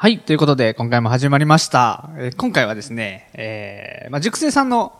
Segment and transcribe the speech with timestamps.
[0.00, 0.20] はい。
[0.20, 2.10] ということで、今回も始まりました。
[2.18, 4.92] えー今回はですね、えーまあ、塾生さんの、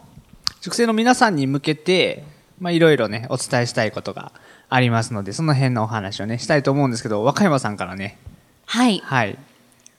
[0.61, 2.25] 塾生の皆さんに向けて、
[2.59, 4.33] まあ、いろいろね、お伝えしたいことが
[4.69, 8.19] ありますので、その辺のお話をね、したいと思うんですけど、和歌山さんからね、
[8.67, 8.99] はい。
[8.99, 9.39] はい。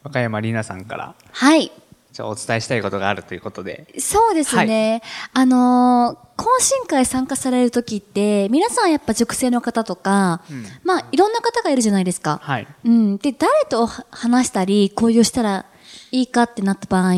[0.03, 1.71] 和歌山里奈さんから、はい。
[2.11, 5.01] じゃあお伝えしたいことがあるということで、そうですね。
[5.33, 12.39] あのー懇親会参加されるときって、皆さんやっぱ塾生の方とか、うんまあ、いろんな方がいるじゃないですか。
[12.41, 12.67] はい。
[12.85, 13.17] うん。
[13.17, 15.65] で、誰と話したり、交流したら
[16.11, 17.13] いいかってなった場合、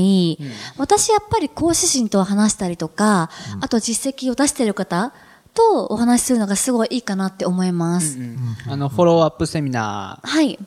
[0.77, 3.29] 私やっぱり講師陣と話したりとか、
[3.61, 5.13] あと実績を出している方
[5.53, 8.17] とお話しするのがすごいいいかなって思います。
[8.67, 10.57] あの、フォローアップセミナはい。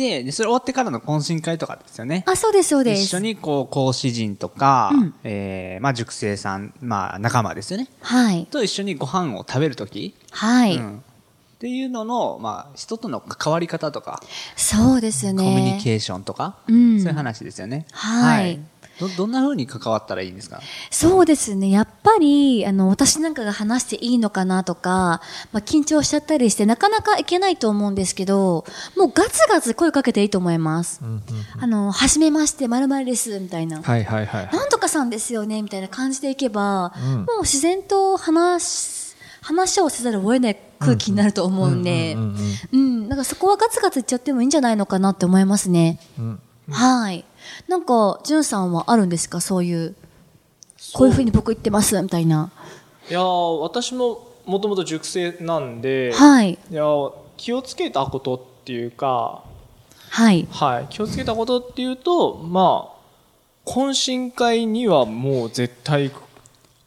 [0.00, 2.24] て、で、それ終わってからの懇親会とかですよね。
[2.26, 3.02] あ、そうです、そうです。
[3.02, 7.88] 一緒にこう、講師陣とか、うんえーまあ、塾生さん、まあ、仲間ですよね。
[8.00, 8.46] はい。
[8.46, 10.76] と一緒にご飯を食べるとき、はい。
[10.76, 11.04] うん
[11.50, 14.22] っていうのの、まあ、人との関わり方とか、
[14.56, 15.44] そうですよね。
[15.44, 17.84] コミュニケーションとか、うんそういう話ですよね。
[17.92, 18.58] はい
[19.00, 20.60] ど、どんな風に関わったらいいんですか？
[20.90, 21.70] そうですね。
[21.70, 25.20] やっぱり、あの、私なんかが話していいのかなとか、
[25.52, 28.64] まあ、緊張しちゃったりして、なかなかいけないと思うんですけど、
[28.96, 31.00] もうガツガツ声かけていいと思います。
[31.58, 33.80] あの、はじめまして、まるです、みたいな。
[33.82, 34.50] はいはいはい。
[34.52, 36.92] なんとかさんですよね、みたいな感じでいけば、
[37.26, 42.36] もう自然と話、話をせざるを得ない空気になると思うんで、うんうん
[42.72, 45.98] うん、なんかそこはガツガツいっちゃってもいいんじゃないのかなって思いますね。
[46.18, 47.24] うんはい。
[47.68, 49.40] なんか、じゅんさんはあるんですか？
[49.40, 49.94] そういう、
[50.92, 52.50] こういうふうに僕言ってます、みたいな。
[53.08, 56.52] いやー私ももともと塾生なんで、はい。
[56.70, 59.42] いやー気をつけたことっていうか、
[60.08, 60.46] はい。
[60.50, 62.88] はい、気をつけたことっていうとま
[63.66, 66.10] あ懇親会にはもう絶対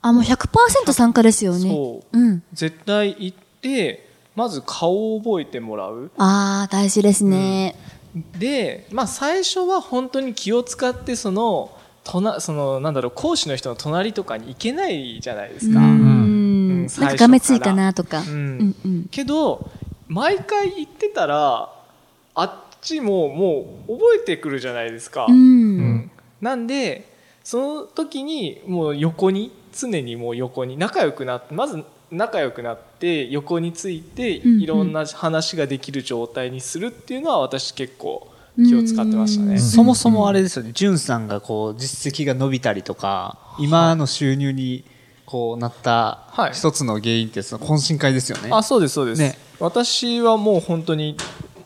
[0.01, 1.69] あ、もう100%参加ですよね。
[1.69, 2.43] そううん。
[2.53, 7.75] 絶対行ってまず顔を覚えてもらうああ、大事ですね。
[8.37, 15.79] で、まあ、最初は本当に気を使ってその隣そのなんだろう講師の人の隣とかに行けないじゃないですか。
[15.79, 15.85] うん。
[15.85, 18.19] うんなんかがめついかなとか。
[18.19, 19.07] ううんんうん。
[19.09, 19.69] けど
[20.07, 21.73] 毎回行ってたら
[22.35, 25.25] あっちももう覚えてくるじゃないですか。
[25.27, 25.33] うん。
[25.33, 25.37] う
[25.81, 27.09] んなんで
[27.43, 39.53] その時にもう横に常にもう横に仲良くなってまず仲良くなって横についていろんな話ができる状態にするっていうのは私結構気を使ってましたね。
[39.53, 39.59] うん。
[39.59, 44.83] そもそもあれですよね、じゅんさんがこう、実績が伸びたりとか、今の収入に
[45.25, 46.53] こうなったはい。
[46.53, 48.49] 一つの原因ってその懇親会ですよね。
[48.51, 49.37] あそうですそうです、ね。
[49.59, 51.17] 私はもう本当に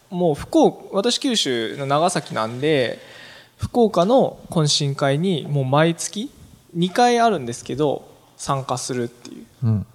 [0.09, 2.99] もう福岡私九州の長崎なんで
[3.57, 6.31] 福岡の懇親会にもう毎月
[6.77, 9.85] 2回あるんですけど参加するっていう、うん。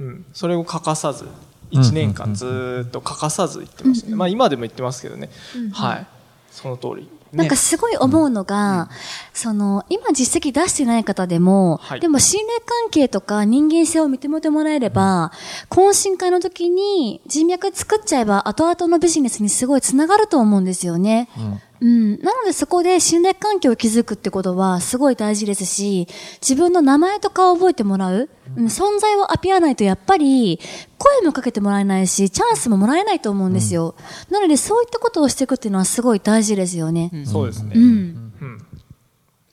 [0.00, 1.26] うん、それを欠かさず
[1.70, 5.30] 1年間ずーっと欠かさず行ってましたね、まあ今でも行ってますけどね、
[5.72, 6.06] はい。
[6.50, 7.08] その通り。
[7.32, 8.88] なんかすごい思うのが、
[9.34, 12.00] その、今実績出してない方でも、はい。
[12.00, 15.32] でも信頼関係とか人間性を認めてもらえれば、
[15.68, 21.28] 懇親会の時に人脈作っちゃえば後々のビジネスにすごいつながると思うんですよね。
[21.36, 21.60] うん。
[21.80, 26.08] なのでそこで信頼関係を築くってことはすごい大事ですし、
[26.40, 30.58] 自分の名前とかを覚えてもらう、うん、存在をアピらないとやっぱり
[30.98, 33.94] 声もかけてもらえないし、チャンスももらえないと思うんですよ。
[34.30, 37.10] なのでそういったことをしていくっていうのはすごい大事ですよね。
[37.26, 37.82] そうですね、うん。
[37.82, 38.66] うん。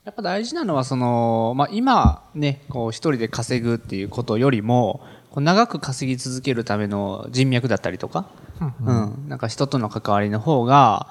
[0.05, 5.01] やっぱ大事なのはその、まあ、今ね、こう一人で稼ぐっていうことよりも、
[5.31, 8.27] こう長く稼ぎ続けるための人脈だったりとか、
[8.59, 11.07] うん、なんか人との関わりの方が、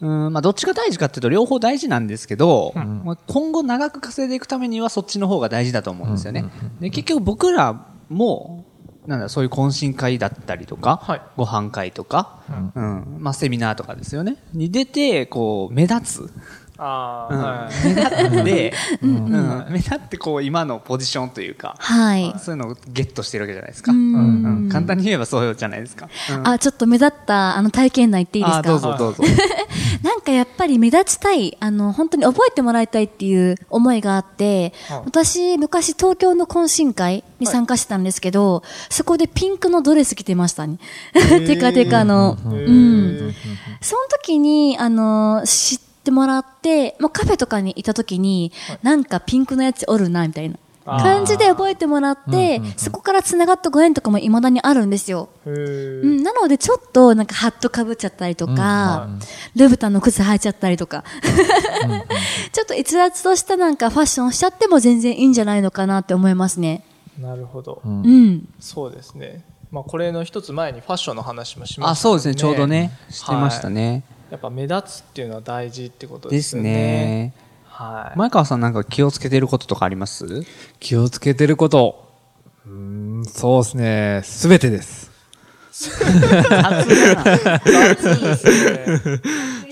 [0.00, 6.44] うん、まあどっちが大事かっていうと両方大事なんですけど、まあ今後長く稼いでいくためにはそっちの方が大事だと思うんですよね。
[6.80, 8.64] で結局僕らも、
[9.06, 12.40] なんだ、そういう懇親会だったりとか、はいご飯会とか、
[12.74, 14.36] うん、まあセミナーとかですよね。
[14.52, 16.32] に出て、こう、目立つ。
[16.78, 22.34] ああ、うんはい目立って、うん目立ってこう今のポジションというか、はい。
[22.38, 23.92] そういうのをゲットしてるわけじゃないですか。
[23.92, 26.08] うんうん簡単に言えばそうじゃないですか。
[26.30, 29.22] うんあ、ちょっと目立った、あの、体験談言っていいですあかどうぞどうぞ。
[30.02, 40.78] なんかやっぱり目立ちたい、あの、本当に覚えてもらいたいっていう思いがあって、はい私、昔東京の懇親会に参加してたんですけど、そこでピンクのドレス着てましたね。
[41.46, 42.36] テカテカの。
[42.44, 43.34] うん。
[43.80, 50.56] その時に、あの、知っってもらって、もうカフェとかにいた時に、なんかピンクのやつおるな、みたいな。
[50.84, 55.28] 感じで覚えてもらって、そこから繋がったご縁とかも未だにあるんですよ。
[55.44, 59.08] うん、なのでちょっとなんかハットかぶっちゃったりとか、
[59.56, 61.02] ルブタンの靴履いちゃったりとか、
[62.52, 66.84] ちょっと逸脱としたなんかファッションしちゃっても全然いいんじゃないのかなって思いますね。
[67.20, 68.48] なるほど、うん。
[68.60, 69.44] そうですね。
[69.72, 72.34] まあこれの一つ前にファッションの話もしましたもんあ、そうですね。
[72.36, 74.04] ちょうどね、してましたね。
[74.30, 77.34] やっぱ目立つっていうのは大事ってことでですすよねね。
[77.64, 80.26] はい、前川さんなんか気をつけてることとかあります？
[80.80, 82.10] 気をつけてること。
[82.66, 84.22] うーん、そうですね。
[84.24, 85.10] すべてです。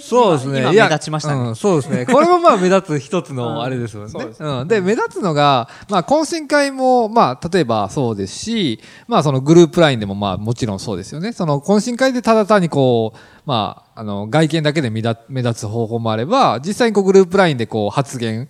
[0.04, 0.60] そうですね。
[0.60, 2.04] 今いや目立ちましたねうん、そうですね。
[2.04, 4.12] これもまあ目立つ一つのあれですもんね。
[4.12, 4.68] そうですうん。
[4.68, 11.32] で、目立つのが、まあ懇親会も、まあ例えばそうですし、まあそのグループラインでもまあもちろんそうですよね。
[11.32, 18.48] その懇親会でただ単にこう、まあ、あの、外見だけで目立目立つ方法もあれば、実際にこうグループラインでこう発言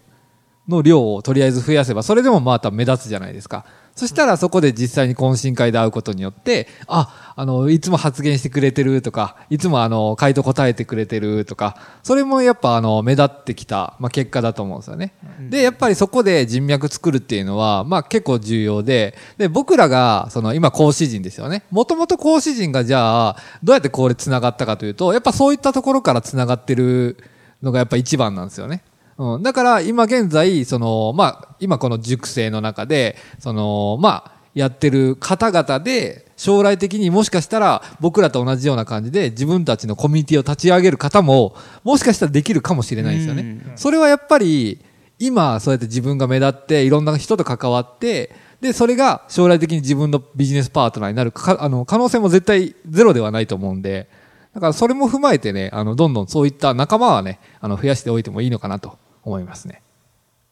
[0.69, 3.65] の量をとりあえず増やせば、それでもまた目立つじゃないですか。
[3.95, 15.13] そしたらそこで実際に懇親会で会うことによって、あ、あの、いつも発言してくれてるとか、いつもあの、回答答えてくれてるとか、それもやっぱあの、目立ってきた、まあ、結果だと思うんですよね。
[15.49, 21.63] で、やっぱりそこで人脈作るっていうのは、まあ、結構重要で、で、僕らが、その、今講師陣ですよね。
[21.71, 27.17] もともと講師陣がじゃあ、どうやってこれ繋がったかというと、やっぱそういったところから繋がってる
[27.63, 28.83] のがやっぱ一番なんですよね。
[29.19, 29.43] うん。
[29.43, 43.73] だから今現在、その、まあ、今この塾生の中で、その、まあ、やってる方々で、将来的にもしかしたら僕らと同じような感じで自分たちのコミュニティを立ち上げる方も、もしかしたらできるかもしれないですよね。
[43.77, 44.81] それはやっぱり、
[45.21, 54.09] 今そうやって自分が目立っていろんな人と関わって、で、それが将来的に自分のビジネスパートナーになるか、あの、可能性も絶対ゼロではないと思うんで、
[54.55, 59.83] だからそれも踏まえてね、あの、どんどんそういった仲間はね、あの、増やしておいてもいいのかなと思いますね。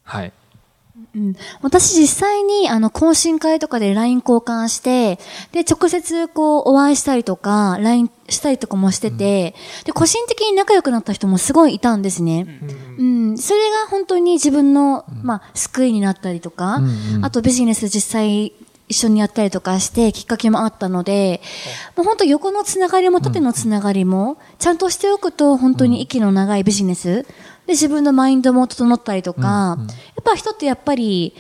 [0.03, 0.33] はい。
[1.15, 5.19] うん、私実際にあの懇親会とかで LINE 交換して、
[5.53, 9.55] で、直接こうお会いしたりとか、LINE したりとかもしてて、
[9.85, 12.47] で、個人的に仲良くなった人もすごいいたんですね。
[12.99, 16.81] うん、それが本当に自分の、まあ、救いになったりとか、
[17.23, 18.53] あとビジネス実際
[18.89, 21.41] 一緒にやったりとかしてきっかけもあったので、
[21.97, 27.27] もう本当横のつながりも縦のつながりも、ちゃんとしておくと本当に息の長いビジネス、
[27.67, 29.87] で自分のマインドも整ったりとか、や
[30.21, 31.35] っぱ人ってやっぱり、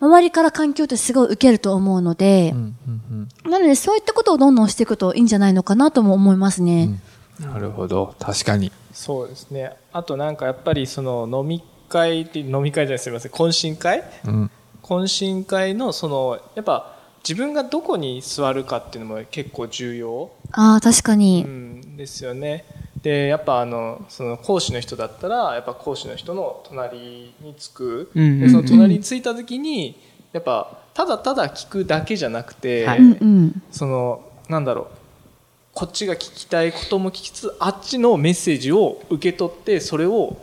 [0.00, 2.54] 周りから環境ってすごい受けると思うので、
[3.44, 7.00] なのでそういったことをどんどんしていくといいんじゃないのかなとも思いますね。
[7.40, 8.14] なるほど。
[8.18, 8.72] 確かに。
[8.92, 14.02] そうですねあとなんかやっぱりその飲み会って飲み会じゃないすみません懇親会？
[14.24, 14.50] うん。
[14.82, 21.42] 懇親会のそのやっぱ自分がどこに座るかっていうのも結構重要、ああ、確かうに。
[21.42, 22.64] ん、ですよね
[23.02, 30.00] でやっぱあのその講師の人だったらやっぱ講師の人の隣につく、うんうんうんでその隣についた時に
[30.32, 32.98] やっぱただただ聞くだけじゃなくて、はい。
[32.98, 33.62] うんうん。
[33.70, 34.86] そのなんだろう。
[35.74, 40.36] こっちが聞きたいことも聞きつつあっちのメッセージを受け取ってそれを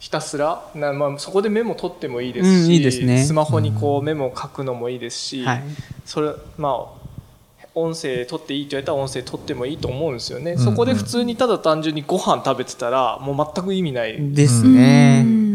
[0.00, 3.24] ひたすらな、まあ、そこでメモ取ってもいいですし、うんいいですね。
[3.24, 5.62] スマホにこうメモを書くのもいいですし、はい。
[6.04, 7.05] それまあ
[7.76, 15.46] 音声取っていいと言われたら音声取ってもいいと思うんですよね、そこで普通にただ単純にご飯食べてたらもう全く意味ない、ですね。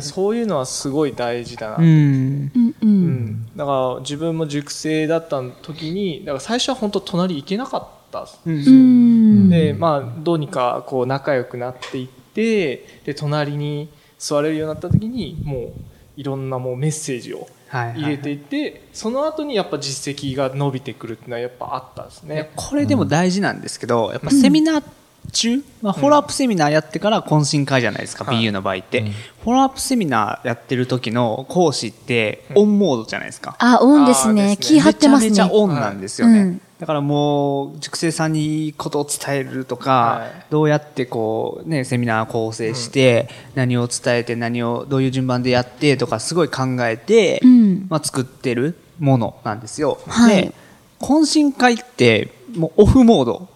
[0.00, 1.84] そういうのはすごい大事だな、うん。
[1.84, 2.74] うんう。
[2.82, 9.50] うんんだから自分も塾生だった時にだから最初は本当隣行けなかったですうんうん。
[9.50, 15.72] でまあどうにかこう仲良くなっていってで隣に座れるようになった時にもう
[16.16, 22.50] いろんなもうメッセージをはいはい入れていって、その後にやっぱ実績が伸びてくるっていうのはやっぱあったんですね。
[22.56, 24.84] これでも大事なんですけど、やっぱセミナー
[25.32, 29.02] 中、まあ、フォローアップセミナーやってから懇親会じゃないですか、はい BU の場合って、
[29.42, 33.56] フォローアップセミナーやってる時の講師ってオンモードじゃないですか。
[33.58, 34.48] あ、オンですね。
[34.48, 35.30] ね気張ってますね。
[35.30, 36.38] めちゃめちゃオンなんですよね。
[36.40, 49.98] うんだからもう、塾生さんにいいことを伝えるとか、はいどうやってこう、ね、セミナー構成して、何を伝えて、何を、どういう順番でやってとか、すごい考えて、うんまあ、作ってるものなんですよ。
[50.06, 50.52] はいで、
[51.00, 53.48] 懇親会って、もうオフモード。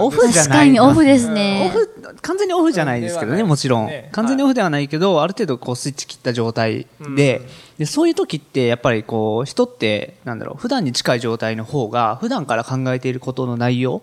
[0.00, 0.64] オフじゃ確な。
[0.64, 0.66] い。
[0.66, 1.70] かにオフですオね。
[1.72, 3.90] フ、完全にオフじゃないですけどね、うんもちろん。
[4.12, 7.42] 完全にオフではないけど、ある程度こうスイッチ切った状態で、
[7.78, 14.02] で、そういう時ってやっぱりこう、人って、なんだろう、普段に近い状態の方が、普段から考えていることの内容、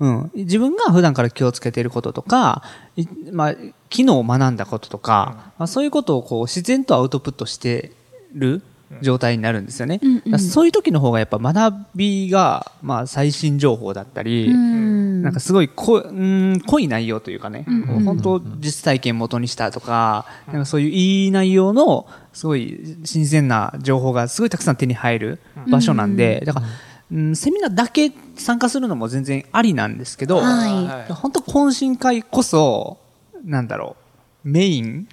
[0.00, 2.62] うん、自分が普段から気をつけていることとか、
[2.96, 7.92] いまあ、昨日学んだこととか、まあ、そういうことをこう、自然とアウトプットして
[8.32, 8.62] る
[9.02, 10.00] 状態になるんですよね。
[10.02, 10.38] うんうん。
[10.38, 15.22] そういう時の方がやっぱ学びが、まあ最新情報だったり、うん。
[15.22, 18.04] なんかすごいこ、うん、濃い内容というかね、うんうん。
[18.04, 26.66] 本当実体験元にしたとか、なんかそういういい内容の、すごい新鮮な情報がすごいたくさん手に入る場所なんで、だから、
[27.12, 30.86] うん、セミナーだけ参加するのも全然ありなんですけど、はい。
[30.86, 31.12] はい。
[31.12, 32.98] 本当懇親会こそ、
[33.44, 34.09] なんだろう、
[34.44, 35.06] メイン？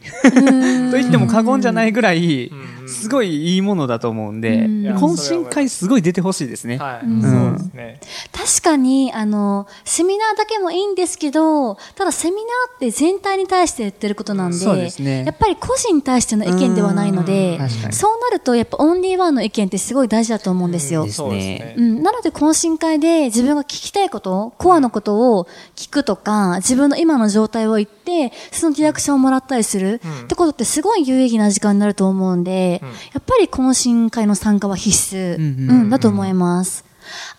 [0.92, 2.52] と言っても過言じゃないぐらい、
[2.88, 4.88] すごいいいものだと思うんで、うん。
[4.96, 6.78] 懇親会すごい出てほしいですね。
[6.78, 12.44] 確かに、あの、セミナーだけもいいんですけど、ただセミナー
[12.76, 15.26] って全体に対して言ってることなんで、ですね。
[15.26, 17.60] やっぱり個人に対しての意見ではないので
[17.92, 21.06] そうなるとやっぱオンリーワンの意見ってすごい大事だと思うんですよ。
[21.06, 32.82] なので懇親会で自分が聞きたいこと、コアのことを聞くとか、自分の今の状態を言って、そのリアクションをもらったりする、ってことってすごい有意義な時間になると思うんで、
[33.14, 35.90] やっぱり懇親会の参加は必須、ううんんうん。
[35.90, 36.86] だと思います。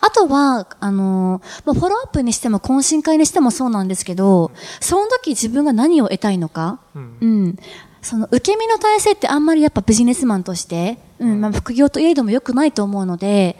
[0.01, 7.57] あとは、あのーまあ、フォローアップにしても懇親会にしてもそうなんですけど、その時自分が何を得たいのか、うん。
[8.01, 13.57] その受け身の体制ってあんまりやっぱビジネスマンとして、うん、まあ、副業といえども良くないと思うので、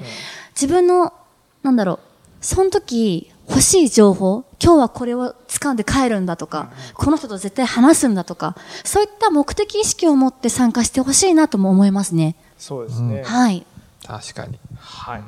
[0.56, 1.14] 自分の、
[1.62, 2.00] なんだろう、
[2.42, 12.36] その時欲しい情報、今日はこれを掴んで帰るんだとか、この人と絶対話すんだとか、そういった目的意識を持って参加してほしいなとも思いますね。
[12.58, 13.24] そうですね。
[13.24, 13.66] はい。
[14.06, 14.60] 確かに。
[14.78, 15.24] はい。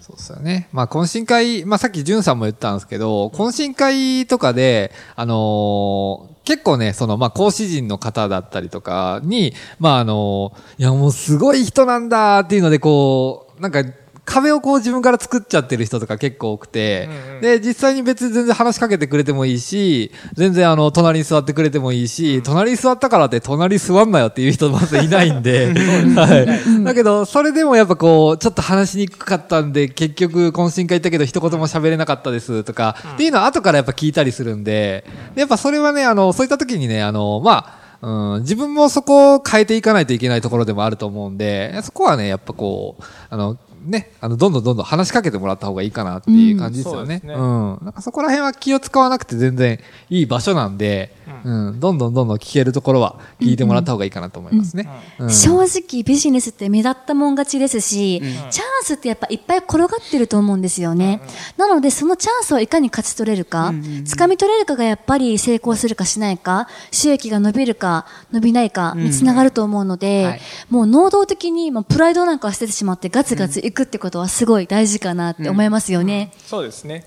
[0.00, 0.68] そうですよね。
[0.72, 13.84] まあ、懇親会、まあ、さっきじゅんさんも言ったんですけど、懇親会とかで、あのー結構ね、その、まあ、講師陣の方だったりとかに、まあ、あのーいや、もうすごい人なんだっていうので、こう、なんか、
[14.24, 17.40] 壁をこう自分から作っちゃってる人とか結構多くて、うんうん。
[17.40, 25.72] で、実際に別に全然話しかけてくれてもいいし、全然あの、隣に座ってくれてもいいし、隣に座ったからって隣座んなよっていう人まずいないんで、
[26.14, 26.46] は
[26.80, 26.84] い。
[26.84, 47.20] だけど、それでもやっぱこう、ちょっと話しにくかったんで、結局懇親会行ったけど一言も喋れなかったですとか、っていうのは後からやっぱ聞いたりするんで、でやっぱそれはね、あの、そういった時にね、あの、まあ、うん、自分もそこを変えていかないといけないところでもあると思うんで、そこはね、やっぱこう、あの、ね、あの、どんどんどんどん話しかけてもらった方がいいかなっていう感じですよね。
[47.24, 47.34] うんね。
[47.34, 47.78] うん。
[47.82, 49.78] なんかそこら辺は気を使わなくて全然
[50.10, 54.88] いい場所なんで、うん、どんどんどんどん聞けるところは聞いてもらった方がいいかなと思いますね。
[55.18, 55.30] うん。
[55.30, 58.20] 正直ビジネスって目立ったもん勝ちですし、
[58.50, 61.20] チャンスってやっぱいっぱい転がってると思うんですよね。
[61.56, 63.72] なのでそのチャンスをいかに勝ち取れるか、
[64.04, 70.40] 掴み取れるかがやっぱり成功するかしないか、収益が伸びるか伸びないかにつながると思うので、はい。
[70.70, 76.32] もう能動的にもうプライドなんかは捨ててしまってガツガツいくってことはすごい大事かなって思いますよね。
[76.46, 77.04] そうですね。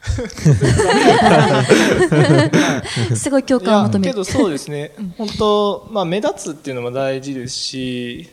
[3.14, 4.12] すごい共感を求める。
[4.12, 4.92] けどそうですね。
[5.18, 8.30] 本当まあ目立つっていうのも大事ですし、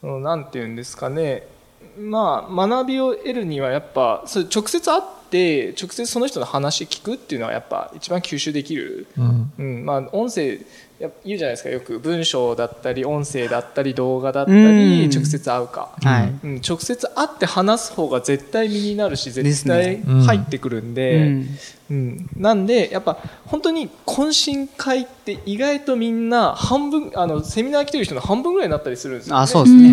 [0.00, 1.46] そのなんていうんですかね。
[1.98, 9.06] まあ学びを得るにはやっぱそれ直接会って直接その人の話聞くっていうのはやっぱ一番吸収できる。
[9.18, 10.60] うんうん、まあ音声
[10.98, 11.68] や言うじゃないですか。
[11.68, 15.10] よく文章だったり音声だったり動画だったりうん。
[15.10, 15.90] 直接会うか。
[16.02, 16.34] はい。
[16.42, 21.58] うん、直接会って話す方が絶対身になるし絶対入ってくるんで、うん。
[21.90, 29.88] うん、なんでやっぱ本当に懇親会って意外とみんな半分あのセミナー来てる人の半分ぐらいになったりするんですよ、ね、あ、そうですね。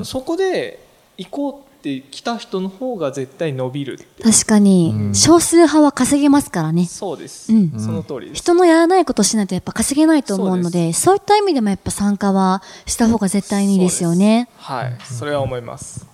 [0.00, 0.78] うそこで
[1.18, 6.84] 行こうって来た人の方が絶対伸びる確かに、うん少数派は稼げますからね。
[6.84, 14.48] そうです、うんその通りです人のやらないことをしないとやっぱ稼げないと思うので、そういった意味でもやっぱ参加はした方が絶対にいいですよね。
[14.56, 16.06] はいそれは思います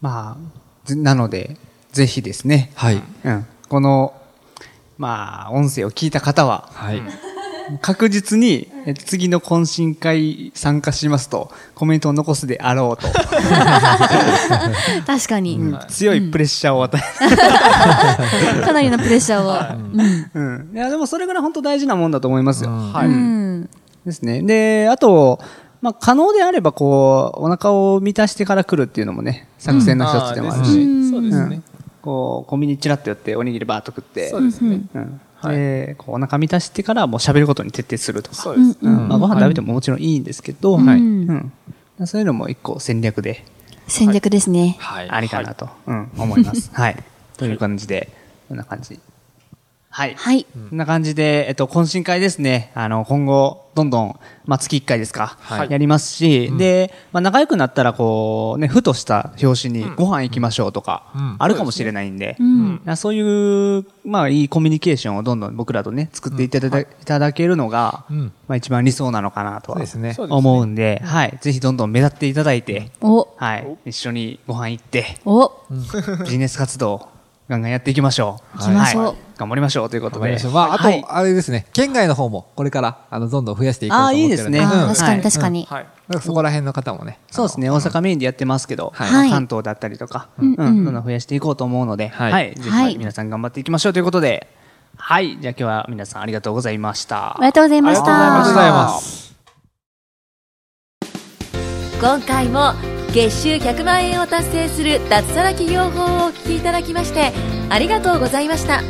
[0.00, 1.56] まあ、ずなので、
[1.92, 2.70] ぜひですね。
[2.74, 3.02] はい。
[3.24, 3.46] うん。
[3.68, 4.14] この、
[4.98, 7.02] まあ、音声を聞いた方は、はい。
[7.80, 13.08] 確実にえ次の懇親会参加しますと、コメントを残すであろうと、
[15.06, 16.96] 確かに、強いプレッシャーを与
[18.64, 19.48] かなりのプレッシャーを。
[19.76, 20.00] うん。
[20.00, 20.04] え、
[20.34, 20.70] うん。
[20.72, 22.70] いや、でもそれぐらい本当大事なもんだと思いますよ。
[22.70, 22.92] うん。
[22.92, 23.68] はい、うん。
[24.04, 24.42] ですね。
[24.42, 25.40] で、あと、
[25.82, 31.62] まあ、可能であれば、こう、お腹を満たしてから来るっていうのもね、作戦の一つでもあるし、そうですね、
[32.02, 35.20] こう、コンビニチラッと寄って、おにぎりバーっと食って、そうですね、うん。
[35.46, 38.36] はいで、こう、お腹満たしてからもう喋ることに徹底するとか。
[38.36, 40.98] そうです、うんまあ、ご飯食べてももちろんいいんですけど、んはい。
[40.98, 41.52] うん。
[42.04, 43.44] そういうのも一個戦略で
[43.88, 44.76] 戦略ですね。
[44.80, 45.08] はい。
[45.08, 46.70] ありかなと、うん、思います。
[46.74, 46.96] はい。
[47.36, 48.10] という感じで、
[48.48, 48.98] こんな感じ。
[49.96, 50.14] はい。
[50.14, 50.44] はい。
[50.44, 52.70] こんな感じで、えっと、懇親会ですね。
[52.74, 55.38] あの、今後、どんどん、まあ、月1回ですか。
[55.40, 62.82] はいやりますし、で、まあ、仲良くなったら、こう、ね、ふとした表紙に、ご飯行きましょうとか、うんあるかもしれないんで、うん。
[62.84, 71.38] あそういう、まあ、いいコミュニケーションをどんどん僕らとね、作っていただ,、いただけるのが、うんまあ、一番理想なのかなとはそうですねそうですね思うんで、はい。
[71.40, 73.78] ぜひどんどん目立っていただいて、お、はい。
[73.86, 75.52] 一緒にご飯行って、お、
[76.24, 77.08] ビジネス活動、
[77.48, 78.58] ガンガンやっていきましょう。
[78.58, 79.04] 行きましょう。
[79.04, 79.16] はい。
[79.38, 80.36] 頑張りましょうということで。
[80.52, 81.00] まあ、あはい。
[81.02, 84.58] と、あれですね、県外の方も、これから、あの、どんどん増やしていこうと思ってるんあいいですね。
[84.58, 84.88] うん。
[84.88, 85.66] 確かにはい確かに。
[85.70, 85.86] はい。
[86.08, 87.20] なんかそこら辺の方もね。
[87.30, 89.30] そうですね、大阪メインでやってますけど、はい。
[89.30, 90.66] 関東だったりとか、うんうん。
[90.66, 92.52] うんどんどん増やしていこうと思うので、ははい。
[92.52, 94.48] い、ぜはいひ皆さん頑張っていきましょうということで、
[94.96, 97.32] はい、じゃあ今日は皆さんありがとうございました。
[97.32, 97.42] あり。
[97.46, 98.04] がとうございました。
[98.06, 99.36] ありがとうございます。
[102.00, 107.32] 今回も月収100万円を達成する脱サラ企業法をお聞きいただきまして
[107.70, 108.82] ありがとうございました。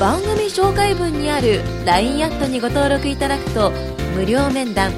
[0.00, 3.70] 番組紹介文にある LINE アットにご登録いただくと
[4.16, 4.90] 無料面談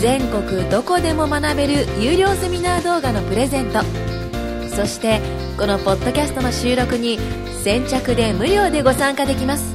[0.00, 3.80] 全国どこでも学べる有料セミナー動画のプレゼント
[4.74, 5.20] そして
[5.58, 7.18] このポッドキャストの収録に
[7.62, 9.74] 先着で無料でご参加できます。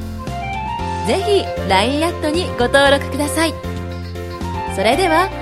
[1.05, 3.53] ぜひ LINE アットにご登録ください。
[4.75, 5.40] それでは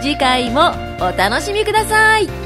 [0.00, 2.39] 次回もお楽しみください。